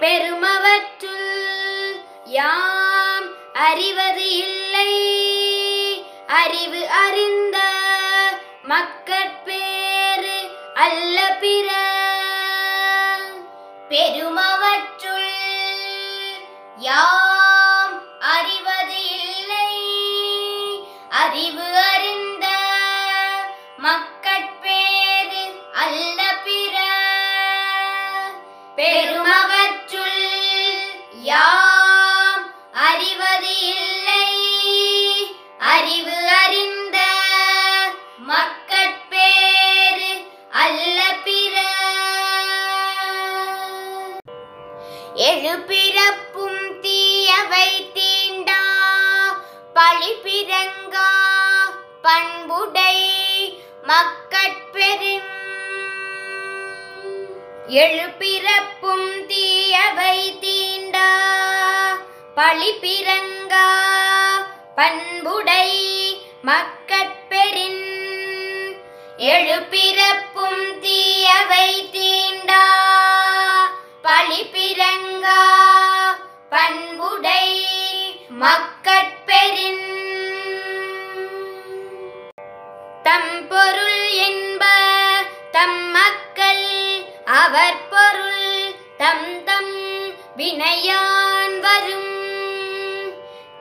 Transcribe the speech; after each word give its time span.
பெருமவற்றுள் 0.00 1.30
யாம் 2.24 3.52
அறிவது 3.52 4.36
இல்லை. 4.36 4.92
அறிவு 6.26 6.88
அறிந்த 6.88 7.58
மக்கட்பேறு 8.62 10.50
அல்ல 10.74 11.36
பிற. 11.40 11.68
பெருமவற்றுள் 13.88 15.32
யாம் 16.78 18.20
அறிவது 18.20 19.02
இல்லை. 19.02 19.74
அறிவு 21.10 21.79
மக்கட்பெரும் 53.90 55.28
எழுபிறப்பும் 57.82 59.08
தீயவை 59.30 60.18
தீண்டா. 60.42 61.08
பழிபிறங்கா 62.36 63.64
பண்புடை 64.78 65.70
மக்கட்பெரின் 66.48 67.82
எழுபிறப்பும் 69.32 70.64
தீயவை 70.86 71.70
தீண்டா. 71.96 72.64
பழிபிறங்கா 74.06 75.42
பண்புடை 76.54 77.46
மக்கட்பெரின் 78.44 79.86
தம்பு 83.02 83.59
அவர் 87.50 87.88
பொருள் 87.90 88.74
தம் 88.96 89.44
தம் 89.44 89.74
வினையான் 90.36 91.60
வரும். 91.60 93.12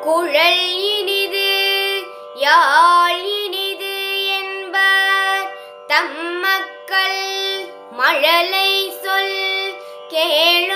குழல் 0.00 0.64
இனிது 0.96 1.50
யாழ் 2.36 3.22
இனிது 3.44 3.94
என்பர் 4.38 5.46
தம் 5.86 6.40
மக்கள் 6.40 7.22
மழலை 7.92 8.92
சொல் 9.02 9.38
கேளாதவர். 10.08 10.70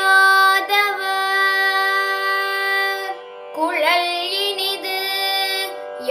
குழல் 3.53 4.31
இனிது 4.31 4.99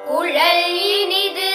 குழல் 0.07 0.81
இனிது 0.81 1.53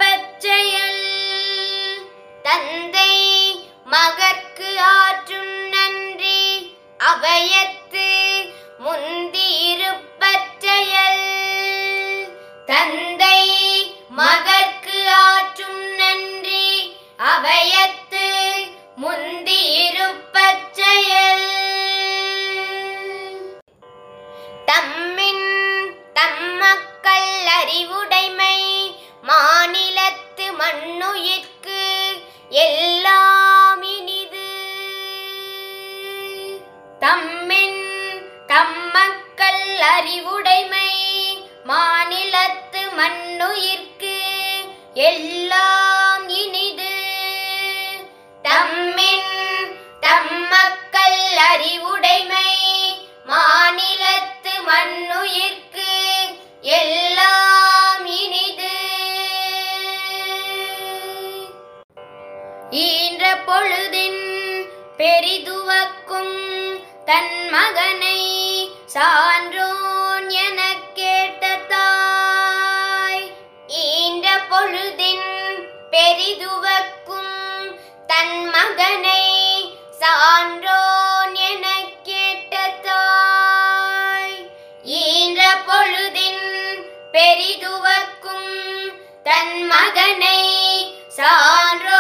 அறிவுடைமை 27.64 28.58
மாநிலத்து 29.28 30.46
மண்ணுயிர்க்கு 30.60 31.84
எல்லாம் 32.64 33.84
இனிது. 33.92 34.50
தம்மின் 37.04 37.86
தம்மக்கள் 38.52 39.66
அறிவுடைமை 39.96 40.92
மாநிலத்து 41.70 42.84
மண்ணுயிர்க்கு 43.00 44.18
எல்லாம் 45.10 46.30
இனிது. 46.42 46.94
தம்மின் 48.44 49.34
தம்மக்கள் 50.08 51.22
அறிவு 51.52 51.93
ஈன்ற 62.74 63.36
பொழுதின் 63.46 64.22
பெரிதுவக்கும் 64.98 66.36
தன் 67.06 67.50
மகனை 67.50 68.20
சான்றோன் 68.86 70.30
எனக் 70.30 70.96
கேட்ட 70.96 71.58
தாய். 71.68 73.32
ஈன்ற 73.68 74.28
பொழுதின் 74.50 75.30
பெரிதுவக்கும் 75.92 77.36
தன் 78.08 78.50
மகனை 78.50 79.24
சான்றோன் 80.00 81.36
எனக் 81.36 82.04
கேட்ட 82.04 82.68
தாய். 82.82 84.52
ஈன்ற 84.84 85.42
பொழுதின் 85.68 86.46
பெரிதுவக்கும் 87.12 88.52
தன் 89.24 89.66
மகனை 89.66 90.42
சான்றோ 91.08 91.93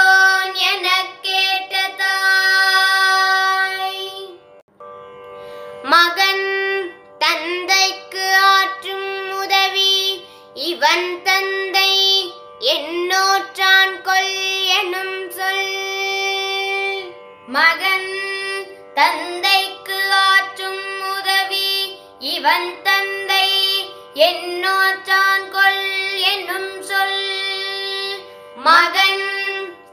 மகன் 17.54 18.10
தந்தைக்கு 18.94 19.98
ஆற்றும் 20.28 20.84
உதவி 21.14 21.70
இவன் 22.20 22.82
தந்தை 22.84 23.48
என்னோற்றான் 24.28 25.50
கொள் 25.50 25.84
என்னும் 26.24 26.82
சொல். 26.84 27.20
மகன் 28.58 29.24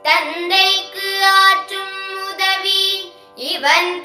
தந்தைக்கு 0.02 1.06
ஆற்றும் 1.40 1.96
உதவி 2.26 2.82
இவன் 3.50 3.99